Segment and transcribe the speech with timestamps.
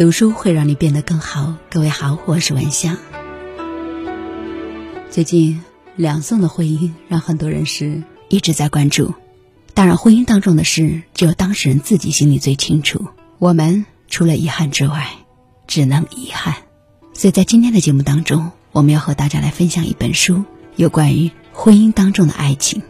[0.00, 1.56] 读书会让你变得更好。
[1.68, 2.96] 各位好，我是文香。
[5.10, 5.62] 最近
[5.94, 9.12] 两宋的婚姻让很多人是一直在关注。
[9.74, 13.08] 当然，婚姻当中的事只有当事人自己心里最清楚。
[13.38, 15.06] 我们除了遗憾之外，
[15.66, 16.54] 只能遗憾。
[17.12, 20.44] 所以在今天的节目当中，我们要和大家来分享一本书，
[20.76, 22.80] 有关于婚姻当中的爱情。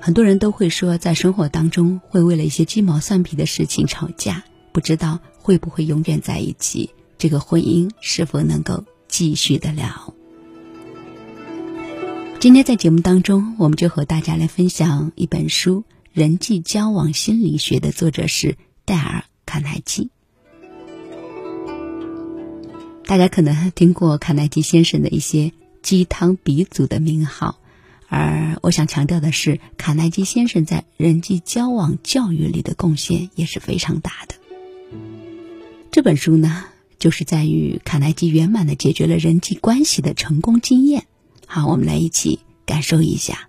[0.00, 4.42] 很多人都会说，在生活当中会为了一些鸡毛蒜皮的事情吵架，
[4.72, 10.14] 不知道会不会永远在一起，这个婚姻是否能够继续得了。
[12.38, 15.80] 今天在节目当中，我们就和大家来分享一本书
[16.12, 20.10] 《人际交往心理学》的作者是戴尔·卡耐基。
[23.04, 25.52] 大家可能听过卡耐基先生的一些
[25.82, 27.58] 鸡汤鼻祖的名号。
[28.08, 34.34] 而我想强调的是，卡耐基先生在人际交往教育里的贡献也是非常大的。
[35.90, 36.64] 这本书呢，
[36.98, 41.06] 就是在于卡耐基圆满的解决了人际关系的成功经验。
[41.46, 43.48] 好，我们来一起感受一下。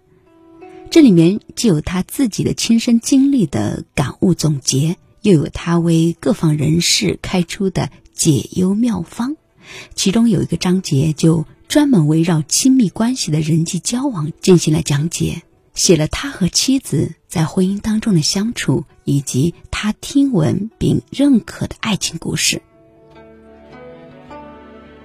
[0.89, 9.35] 这里面既有他自己的亲身经历的感悟总结，又有他为各方人士开出的解忧妙方。
[9.95, 11.45] 其中有一个章节就。
[11.71, 15.41] 专门围绕亲密关系的人际交往进行了讲解，
[15.81, 22.61] 写了他和妻子在婚姻当中的相处，以及他听闻并认可的爱情故事。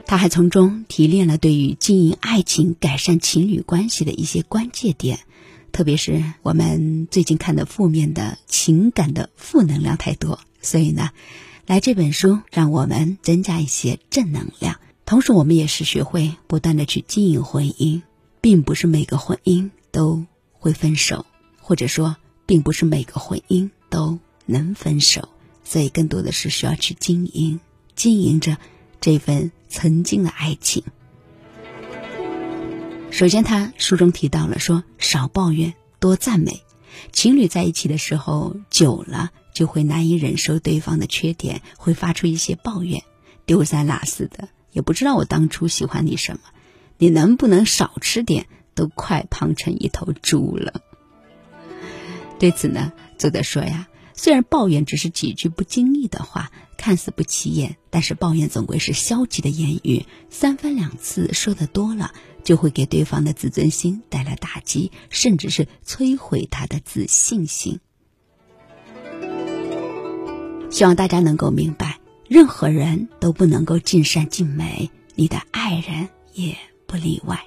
[0.04, 5.20] 他还从中提炼了对于经营爱情、改善情侣关系的一些关键点，
[5.72, 11.08] 特别是我们最近看的负面的情感的负能量太多，所以呢，
[11.64, 14.78] 来这本书让我们增加一些正能量。
[15.06, 18.02] 同时，我们也是学会不断的去经营婚姻，
[18.42, 20.26] 并不是每个婚姻都
[20.58, 21.26] 会分手，
[21.60, 25.28] 或者说，并不是每个婚姻都能分手，
[25.64, 27.60] 所以更多的是需要去经营，
[27.94, 28.56] 经营着
[29.00, 30.84] 这份曾经的爱情。
[33.10, 36.62] 首先，他书中提到了说，少抱怨，多赞美。
[37.12, 43.02] 情侣在一起的时候，久了就会难以忍受对方的缺点，会发出一些抱怨，
[43.46, 44.48] 丢三落四的。
[44.72, 46.40] 也不知道我当初喜欢你什么，
[46.98, 48.46] 你能不能少吃点？
[48.76, 50.80] 都快胖成一头猪了。
[52.38, 62.12] 对此呢，作者说呀，虽然抱怨只是几句不经意的话，看似不起眼，但是抱怨总归是消极的言语，三番两次说的多了，
[62.44, 67.80] 就会给对方的自尊心带来打击，甚至是摧毁他的自信心。
[70.70, 71.98] 希望大家能够明白。
[72.28, 76.56] 任何人都不能够尽善尽美，你的爱人也
[76.88, 77.46] 不例外。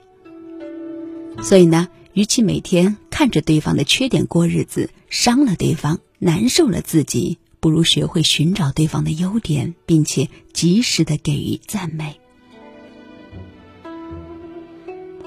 [1.42, 12.20] 所以呢，与其每天看着对方的缺点过日子，伤了对方，难受了自己，不如学会寻找对方的优点，并且及时的给予赞美。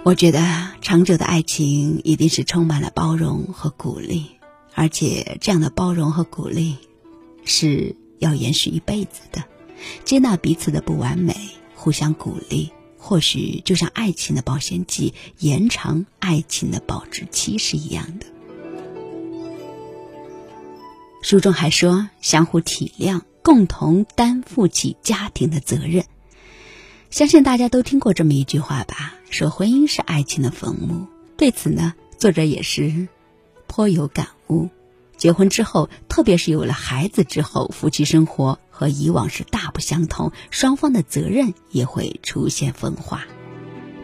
[0.05, 4.27] 我觉得长久的爱情一定是充满了包容和鼓励，
[4.75, 6.77] 而且这样的包容和鼓励
[7.45, 7.97] 是。
[8.23, 9.43] 要延续一辈子的，
[10.05, 11.35] 接纳彼此的不完美，
[11.75, 12.71] 互相鼓励，
[13.05, 18.27] 或许就像爱情的保鲜剂，延长爱情的保质期是一样的。
[21.21, 26.05] 书中还说，相互体谅，共同担负起家庭的责任。
[27.11, 29.15] 相信大家都听过这么一句话吧？
[29.31, 31.09] 说婚姻是爱情的坟墓。
[31.37, 33.09] 对此呢，作者也是
[33.67, 34.71] 颇有感悟。
[35.17, 43.25] 结婚之后，特别是有了孩子之后，夫妻生活和以往是大不相同，双方的责任也会出现分化。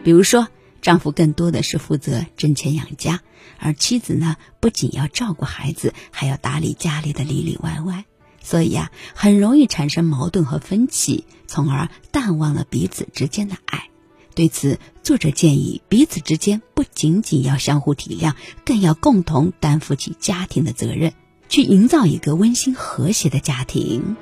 [0.05, 0.47] 比如说，
[0.81, 3.19] 丈夫更多的是负责挣钱养家，
[3.57, 8.05] 而妻子呢，不仅要照顾孩子，还要打理家里的里里外外，
[8.41, 13.89] 所以呀，很容易产生矛盾和分歧，从而淡忘了彼此之间的爱。
[14.33, 21.11] 对此，作者建议彼此之间不仅仅要相互体谅，更要共同担负起家庭的责任，
[21.49, 24.15] 去营造一个温馨和谐的家庭。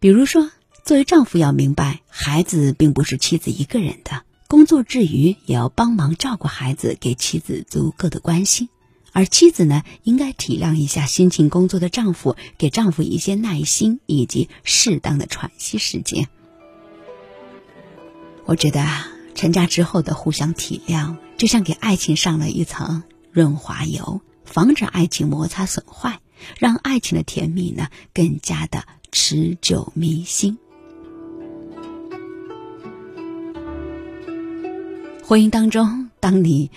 [0.00, 0.50] 比如说，
[0.84, 8.68] 作为丈夫要明白，孩子并不是妻子一个人的，工作之余也要帮忙照顾孩子，给妻子足够的关心；
[9.12, 16.28] 而妻子呢，应该体谅一下辛勤工作的丈夫，给丈夫一些耐心以及适当的喘息时间。
[18.44, 19.08] 我觉得啊。
[19.34, 26.18] 成家之后的互相体谅，就像给爱情上了一层润滑油，防止爱情摩擦损坏，
[26.58, 28.82] 让爱情的甜蜜呢更加的
[29.12, 30.58] 持久弥新。
[35.24, 36.70] 婚姻当中，当你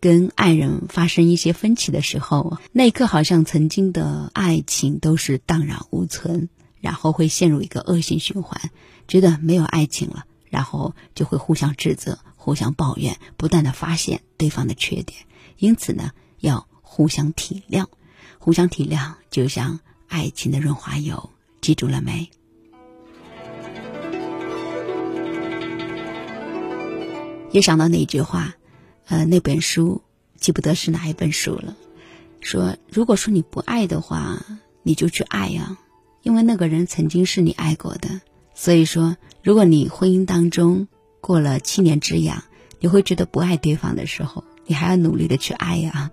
[0.00, 6.48] 跟爱人发生一些分歧的时候，那一刻好像曾经的爱情都是荡然无存。
[6.78, 8.70] 然后会陷入一个恶性循环，
[9.08, 15.18] 觉得没有爱情了，然后就会互相指责、互相抱怨，不断的发现对方的缺点。
[15.58, 17.86] 因此呢，要互相体谅，
[18.38, 21.30] 互相体谅就像爱情的润滑油，
[21.66, 22.30] 记住了没？
[27.50, 28.54] 也想到那句话，
[29.08, 30.00] 呃，那本书
[30.36, 31.76] 记不得是哪一本书了，
[32.40, 34.46] 说如果说你不爱的话，
[34.84, 35.76] 你就去爱呀。
[36.22, 38.20] 因为那个人曾经是你爱过的，
[38.54, 40.86] 所以说，如果你婚姻当中
[41.20, 42.44] 过了七年之痒，
[42.78, 46.12] 你会觉得不爱对方的时候，你还要努力的去爱呀。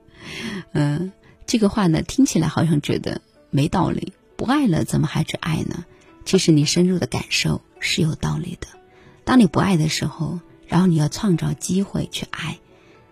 [0.71, 1.11] 嗯，
[1.45, 3.21] 这个话呢，听起来好像觉得
[3.51, 5.85] 没道理，不爱了怎么还去爱呢？
[6.25, 8.67] 其实你深入的感受是有道理的。
[9.25, 12.59] 当你不爱的时候，然后你要创造机会去爱，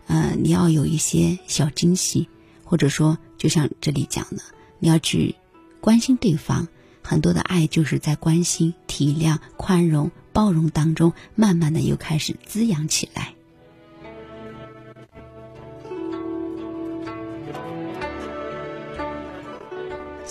[0.07, 2.27] 嗯，你要有一些小惊喜，
[2.63, 4.41] 或者说，就像这里讲的，
[4.79, 5.35] 你要去
[5.79, 6.67] 关心对方。
[7.03, 13.33] 很多的爱就是在关心、体谅、宽容、包容当中，慢慢的又开始滋养起来。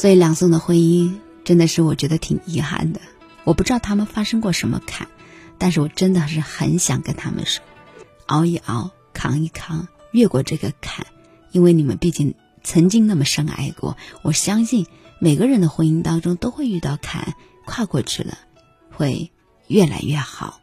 [0.01, 3.03] 所以两宋的婚姻真的是我觉得挺遗憾的。
[3.45, 5.09] 我不知道他们发生过什么坎，
[5.59, 7.63] 但是我真的是很想跟他们说：
[8.25, 11.07] 熬一熬，扛一扛，越过这个坎，
[11.53, 13.99] 因为你们毕竟曾经那么深爱过。
[14.23, 14.87] 我相信。
[15.23, 17.35] 每个人的婚姻当中都会遇到坎，
[17.67, 18.39] 跨过去了，
[18.91, 19.31] 会
[19.67, 20.60] 越来越好。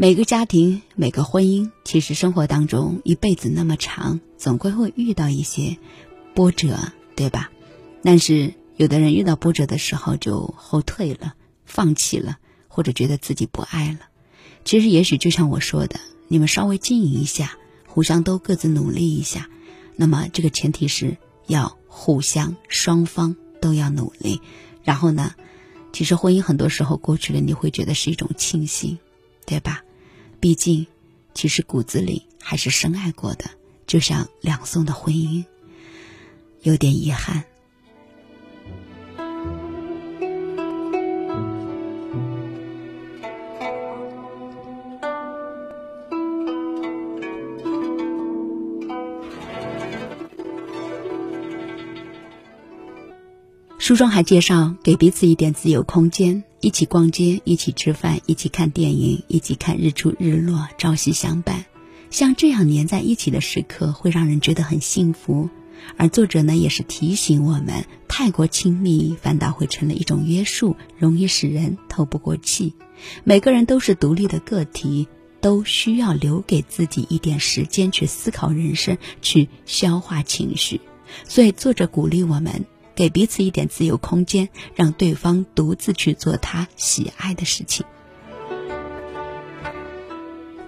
[0.00, 5.76] 每个家庭、每个婚姻，其实生活当中一辈子那么长，总归会遇到一些
[6.34, 6.78] 波折，
[7.14, 7.50] 对吧？
[8.02, 11.34] 但是有的人遇到波折的时候就后退了、
[11.66, 13.98] 放弃了，或者觉得自己不爱了。
[14.64, 17.58] 其实，也许就像我说的，你们稍微经营一下。
[17.86, 19.50] 互相都各自努力一下，
[19.96, 24.40] 那么这个前提是要互相双方都要努力。
[24.82, 25.34] 然后呢，
[25.92, 28.98] 其实婚姻很多时候过去了，你会觉得是一种庆幸，
[29.44, 29.82] 对吧？
[30.40, 30.86] 毕竟，
[31.34, 33.44] 其实骨子里还是深爱过的。
[33.86, 35.44] 就像两宋的婚姻，
[36.62, 37.44] 有点遗憾。
[53.90, 61.64] 书中还介绍，给彼此一点自由空间，一起逛街，一起吃饭，一起看电影，一起看日出日落，朝夕相伴。
[62.08, 65.50] 像这样粘在一起的时刻，会让人觉得很幸福。
[65.96, 72.74] 而作者呢，也是提醒我们，太过亲密反倒会成了一种约束，容易使人透不过气。
[73.24, 75.08] 每个人都是独立的个体，
[75.40, 80.80] 都需要留给自己一点时间去思考人生，去消化情绪。
[81.26, 82.64] 所以，作者鼓励我们。
[83.00, 87.86] 给彼此一点自由空间，让对方独自去做他喜爱的事情，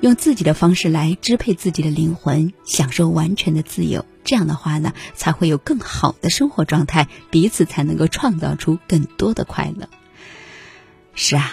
[0.01, 4.07] 用自己的方式来支配自己的灵魂，享受完全的自由。
[4.25, 9.91] 这样的话呢，才会有更好的生活状态，彼此才能够创造出更多的快乐。
[11.15, 11.53] 是啊，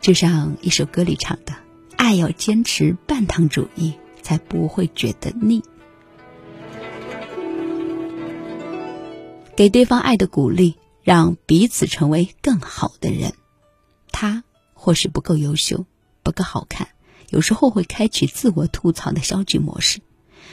[0.00, 1.54] 就像一首歌里唱的
[1.96, 5.62] ：“爱要坚持半糖主义，才不会觉得腻。”
[9.58, 13.32] 给对方爱的鼓励，让彼此成为更好的人。
[14.12, 15.84] 他或许不够优秀，
[16.22, 16.90] 不够好看，
[17.30, 19.98] 有时候会开启自我吐槽的消极模式。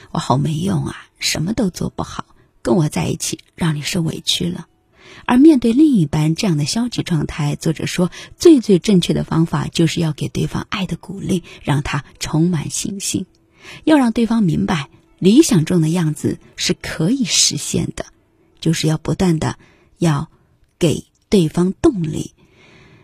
[0.10, 2.26] 我好没用啊，什么都做不好，
[2.64, 4.66] 跟我在一起让你受委屈了。
[5.26, 8.10] 而面对另一半这样的消极状态，作者说，
[8.40, 13.28] 最最正确的方法就是要给对方爱的鼓励，让他充满信心，
[13.84, 18.08] 要让对方明白理想中的样子是可以实现的。
[18.66, 19.60] 就是要不断的
[20.00, 20.28] 要
[20.80, 22.34] 给对方动力，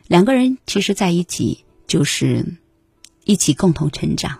[0.07, 2.57] 两个人其实在一起就是
[3.25, 4.39] 一起共同成长。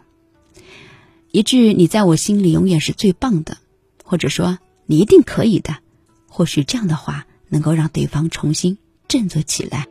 [1.30, 3.60] 一句“你在我心里永远是最棒的”，
[4.04, 5.78] 或者说“你一定可以的”，
[6.28, 9.88] 或许这样的话能够让对方重新振作起来。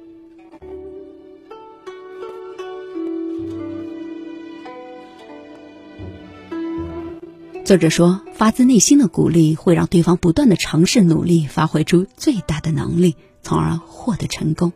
[7.70, 14.72] 作者说：“发自内心的鼓励会让对方不断的尝试努力，发挥出最大的能力，从而获得成功。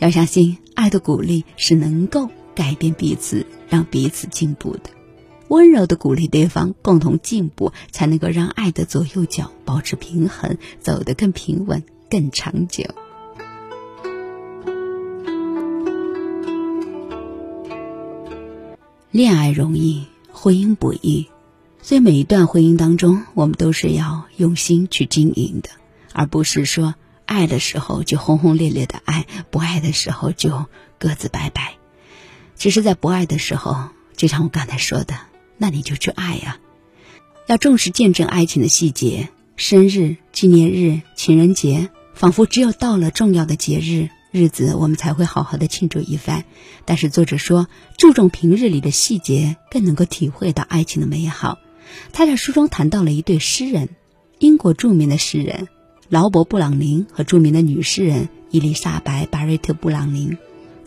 [0.00, 4.90] 要相信，爱的鼓励是能够改变彼此，让彼此进步的。
[5.48, 12.84] 温柔的鼓励对方，共同进步，才能够让爱的左右脚保持平衡，走得更平稳、更长久。
[19.10, 21.26] 恋爱容易，婚姻不易。”
[21.86, 25.70] 所以每一段婚姻当中，我们都是要用心去经营的，
[26.12, 30.66] 而不是说爱的时候就轰轰烈烈的爱，不爱的时候就
[30.98, 31.74] 各自拜拜。
[32.56, 35.14] 其实，在不爱的时候，就像我刚才说的，
[35.58, 36.58] 那你就去爱呀。
[37.46, 46.44] 要重视见证爱情的细节，生日、纪念日、情人节，仿佛只有到了重要的节日日子，我们才会好好的庆祝一番。
[46.84, 51.60] 但是作者说，注重平日里的细节，更能够体会到爱情的美好。
[52.12, 53.88] 他在书中谈到了一对诗人，
[54.38, 55.68] 英国著名的诗人
[56.08, 60.36] 劳勃·布朗宁和著名的女诗人伊丽莎白·巴瑞特·布朗宁。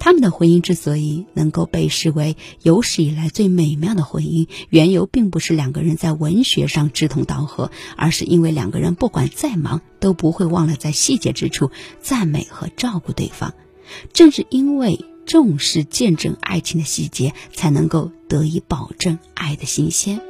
[0.02, 11.70] 他们的婚姻之所以能够被视为有史以来最美妙的婚姻，缘由并不是两个人在文学上志同道合，而是因为两个人不管再忙，都不会忘了在细节之处
[12.02, 13.54] 赞美和照顾对方。
[14.14, 20.22] 正是因为重视见证爱情的细节，才能够得以保证爱的新鲜。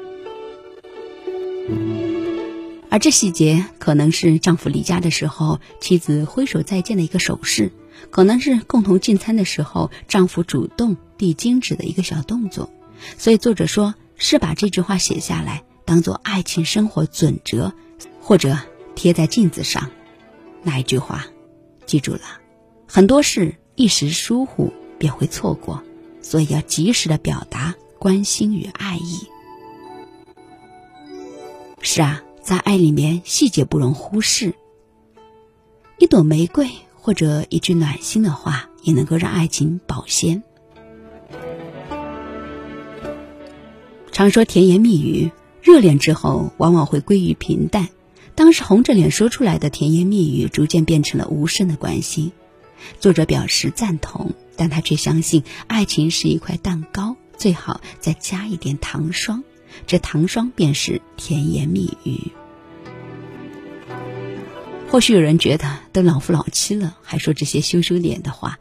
[2.92, 7.70] 而这细节可能是丈夫离家的时候，妻子挥手再见的一个手势；
[8.10, 12.72] 可能是共同进餐的时候，丈夫主动递金纸的一个小动作。
[13.18, 17.74] 所以作者说是把这句话写下来，当做爱情生活准则，
[18.22, 18.58] 或者
[18.96, 19.92] 贴在镜子上。
[20.64, 21.28] 那一句话，
[21.86, 22.22] 记住了，
[22.88, 25.84] 很多事一时疏忽便会错过，
[26.22, 29.28] 所以要及时的表达关心与爱意。
[31.82, 34.54] 是啊，在爱里面，细节不容忽视。
[35.98, 40.44] 一朵玫瑰或者一句暖心的话，也能够让爱情保鲜。
[44.12, 45.32] 常说甜言蜜语，
[45.62, 47.90] 热恋之后往往会归于平淡。
[48.36, 52.32] 当时红着脸说出来的甜言蜜语，逐渐变成了无声的关心。
[53.00, 59.44] 作者表示赞同，但他却相信，爱情是一块蛋糕，最好再加一点糖霜。
[59.88, 62.32] 这糖霜便是甜言蜜语。
[64.90, 68.58] 或许有人觉得都老夫老妻了，还说这些羞羞脸的话。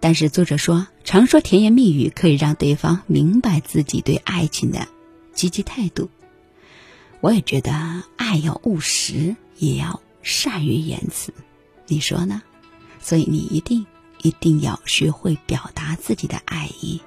[0.00, 4.88] 但是作者说，常说甜言蜜语可以让对方明白自己对爱情的
[5.32, 6.10] 积极态度。
[7.20, 11.32] 我也觉得，爱要务实，也要善于言辞。
[11.86, 12.42] 你说呢？
[13.00, 13.86] 所以你一定
[14.22, 17.00] 一定要学会表达自己的爱意。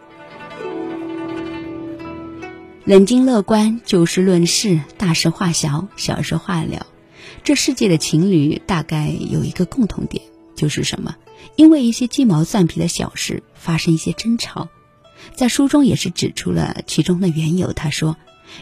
[2.85, 6.85] 冷静乐观，就事论事，大事化小，小事化了。
[7.43, 10.23] 这世界的情侣大概有一个共同点，
[10.55, 11.15] 就是什么？
[11.55, 14.69] 因为一些鸡毛蒜皮的小事发生一些争吵。
[15.33, 17.73] 在书中也是指出了其中的缘由。
[17.73, 18.17] 他说，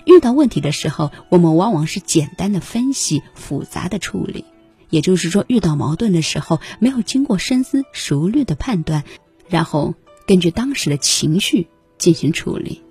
[0.05, 4.45] 遇到问题的时候，我们往往是简单的分析，复杂的处理。
[4.89, 9.03] 也就是说，遇到矛盾的时候，没有经过深思熟虑的判断，
[9.49, 12.81] 然后根据当时的情绪进行处理。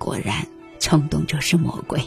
[0.00, 0.46] 果然，
[0.80, 2.00] 冲动就是魔鬼。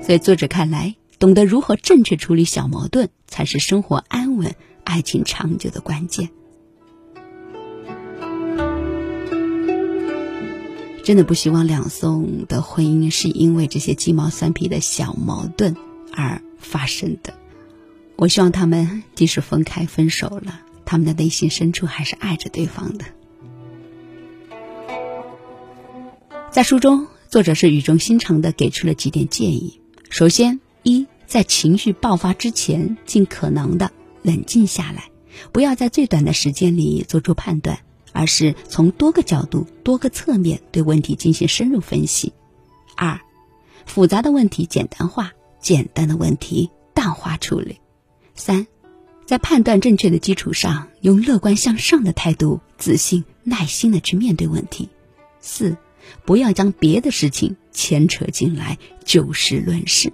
[0.00, 4.54] 所以，作者看来，懂得如何正确处理小矛盾，才是生活安稳、
[4.84, 6.30] 爱情长久的关键。
[11.02, 15.76] 真的不希望两宋的婚姻是因为这些鸡毛蒜皮的小矛盾
[16.12, 17.34] 而发生的。
[18.14, 23.04] 我希望他们即使分开、分手了，他们的内心深处还是爱着对方的。
[26.56, 29.78] 在书中，作者是语重心长的给出了几点建议。
[30.08, 35.10] 首先，一在情绪爆发之前，尽可能的冷静下来，
[35.52, 37.80] 不要在最短的时间里做出判断，
[38.12, 42.32] 而是从多个角度、多个侧面对问题进行深入分析。
[42.96, 43.20] 二，
[43.84, 47.80] 复杂的问题简单化，简单的问题淡化处理。
[48.34, 48.66] 三，
[49.26, 54.88] 在判断正确的基础上，用乐观向上的态度，自信、耐心的去面对问题。
[55.38, 55.76] 四。
[56.24, 60.12] 不要将别的事情牵扯进来，就事论事。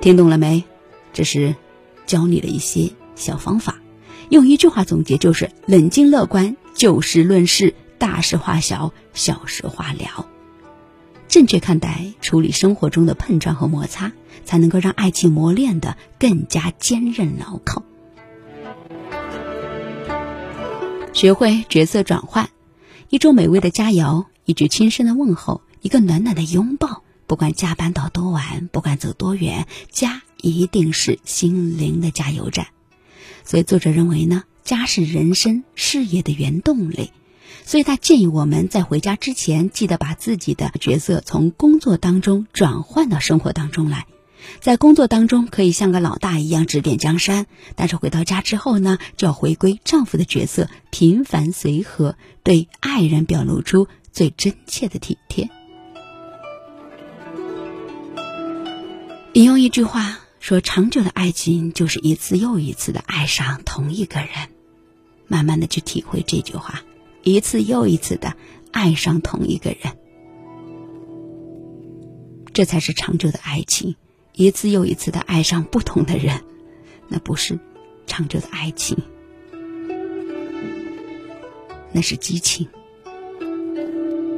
[0.00, 0.64] 听懂了没？
[1.12, 1.54] 这是
[2.06, 3.80] 教你的一些小方法。
[4.30, 10.26] 用一句话总结，就是冷静乐观，就事论事，大事化小，小事化了。
[11.28, 14.12] 正确看待处理生活中的碰撞和摩擦，
[14.44, 17.82] 才能够让爱情磨练的更加坚韧牢靠。
[21.12, 22.48] 学会角色转换。
[23.10, 27.02] 一桌美味的佳肴，一句轻声的问候，一个暖暖的拥抱。
[27.26, 32.66] 不管加班到多晚，不管走多远，家一定是心灵的加油站。
[33.44, 37.10] 所以作者认为呢，家是人生事业的原动力。
[37.64, 44.04] 所以他建议我们在回家之前，记得把自己的角色从工作当中转换到生活当中来。
[44.60, 55.48] 在工作当中可以像个老大一样指点江山，但是回到家之后呢，就要回归丈夫的角色，平凡随和，对爱人表露出最真切的体贴。
[59.34, 64.28] 引用一句话说：“长久的爱情就是一次又一次的爱上同一个人。”
[65.30, 66.80] 慢慢的去体会这句话，
[67.22, 68.34] 一次又一次的
[68.72, 69.98] 爱上同一个人，
[72.54, 73.94] 这才是长久的爱情。
[74.38, 76.42] 一次又一次的爱上不同的人，
[77.08, 77.58] 那不是
[78.06, 78.96] 长久的爱情，
[81.90, 82.68] 那是激情。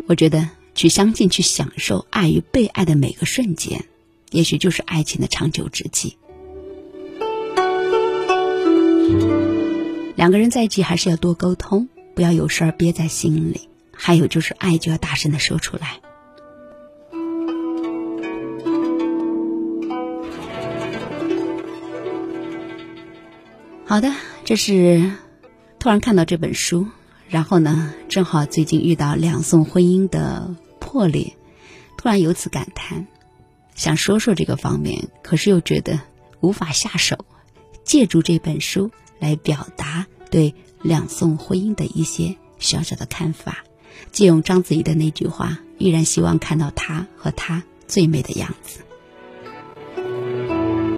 [0.07, 3.85] 我觉得去相信、去享受爱与被爱的每个瞬间，
[4.30, 6.16] 也许就是爱情的长久之计。
[10.16, 13.69] 两个人在一起还是要多沟通，不要有事儿憋在心里。
[13.92, 16.00] 还有就是爱就要大声的说出来。
[23.90, 25.11] 好的，这是
[25.80, 26.87] 突然看到这本书，
[27.28, 31.37] 然后呢，正好最近遇到两宋婚姻的破裂，
[31.97, 33.09] 突然由此感叹，
[33.75, 35.99] 想说说这个方面，可是又觉得
[36.38, 37.25] 无法下手，
[37.82, 38.92] 借助这本书。
[39.18, 43.64] 来表达对两宋婚姻的一些小小的看法，
[44.12, 48.82] 借用章子怡的那句话：“依然希望看到他和他最美的样子。”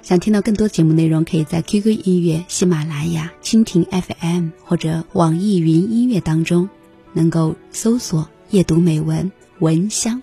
[0.03, 6.69] 想听到更多节目内容，可以在 QQ 音乐、喜马拉雅、蜻蜓 FM 或者网易云音乐当中，
[7.13, 10.21] 能够搜索“夜读美文闻香”，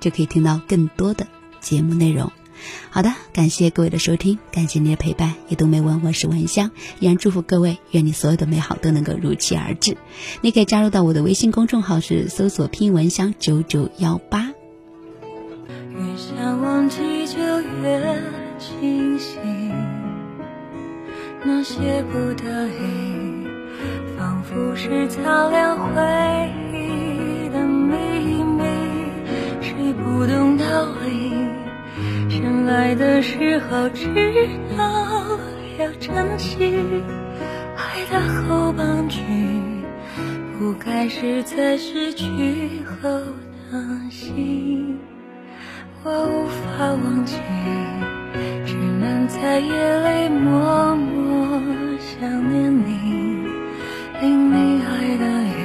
[0.00, 1.28] 就可以听到更多的
[1.60, 2.32] 节目内容。
[2.90, 5.34] 好的，感谢各位的收听，感谢你的陪伴。
[5.48, 9.96] 夜读美文，我是文香，依然祝福各位，愿你所有的美好都能够如期而至。
[10.40, 14.52] 你可以加入到我的微信公众号，是搜索“拼文香九九幺八”。
[21.54, 23.46] 那些不得已，
[24.16, 28.64] 仿佛是擦亮回忆的秘密，
[29.60, 30.64] 谁不懂道
[31.04, 31.30] 理？
[32.30, 34.08] 深爱的时候知
[34.76, 35.38] 道
[35.78, 36.80] 要珍惜，
[37.76, 39.20] 爱的后半句
[40.58, 43.10] 不该是在失去后
[43.70, 44.98] 的心。
[46.02, 47.36] 我无法忘记，
[48.64, 51.21] 只能在夜里默默
[52.22, 52.88] 想念你。
[54.20, 55.58] 淋你爱的雨，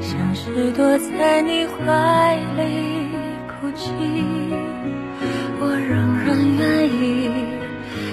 [0.00, 3.10] 像是躲在你怀里
[3.46, 3.92] 哭泣。
[5.60, 7.28] 我仍然愿意，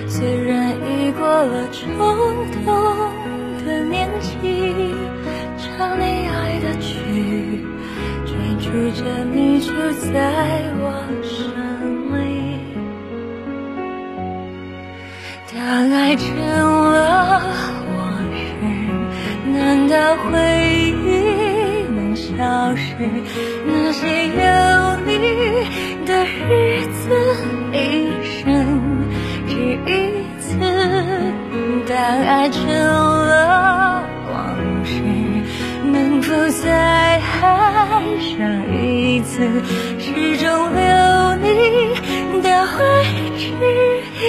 [0.10, 1.88] 虽然已过了冲
[2.66, 2.68] 动
[3.66, 4.94] 的年纪，
[5.58, 7.64] 唱你爱的曲，
[8.26, 9.72] 追逐着你住
[10.12, 10.20] 在
[10.84, 11.48] 往事
[15.72, 17.42] 当爱成了
[17.96, 18.04] 往
[18.36, 18.44] 事，
[19.54, 20.28] 难道回
[21.06, 21.08] 忆
[21.96, 22.84] 能消失？
[23.66, 24.42] 那些有
[25.06, 25.10] 你
[26.06, 27.16] 的日子。
[27.72, 28.44] 一生
[29.48, 29.56] 只
[29.88, 29.90] 一
[30.42, 30.60] 次，
[31.88, 34.36] 当爱成了往
[34.84, 34.92] 事，
[35.86, 38.38] 能否再爱上
[38.76, 39.48] 一次？
[39.98, 40.84] 始终留
[41.38, 41.48] 你
[42.42, 42.84] 的位
[43.38, 43.48] 置，
[44.20, 44.22] 一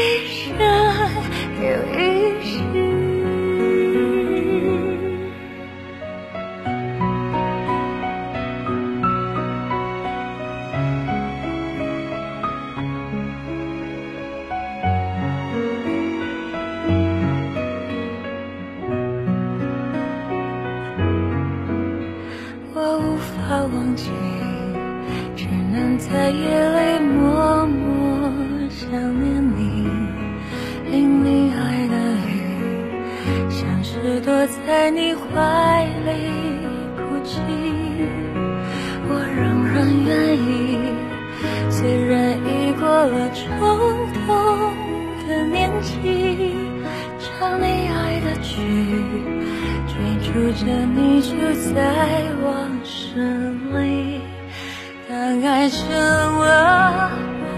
[55.40, 57.10] 爱成了往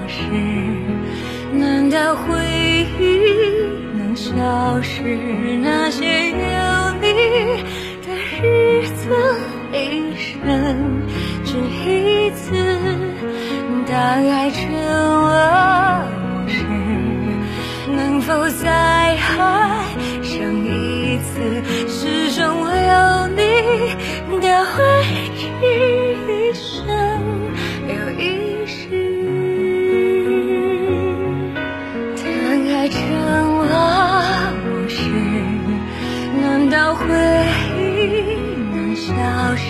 [0.06, 0.20] 事，
[1.52, 2.26] 难道回
[3.00, 3.02] 忆
[3.96, 4.32] 能消
[4.82, 5.02] 失？
[5.62, 6.36] 那些有
[7.00, 7.64] 你
[8.06, 8.06] 的
[8.42, 9.02] 日子，
[9.72, 11.02] 一生
[11.44, 12.52] 只一次。
[13.86, 14.82] 当爱成了
[15.22, 16.62] 往事，
[17.88, 18.93] 能否再？
[36.94, 37.04] 回
[37.76, 38.36] 忆
[38.72, 39.12] 难消
[39.56, 39.66] 失，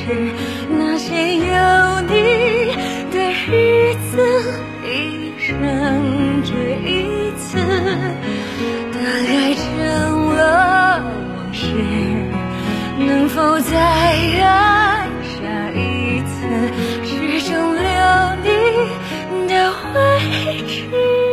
[0.69, 1.45] 那些有
[2.03, 2.13] 你
[3.11, 3.17] 的
[3.49, 4.13] 日子，
[4.85, 5.49] 一生
[6.43, 6.53] 只
[6.85, 7.57] 一次，
[8.93, 9.65] 大概成
[10.37, 11.63] 了往事。
[12.99, 15.35] 能否再爱下
[15.75, 16.35] 一次，
[17.05, 17.11] 始
[17.51, 17.83] 终留
[18.43, 18.47] 你
[19.49, 19.53] 的
[19.95, 19.97] 位
[20.69, 21.24] 置？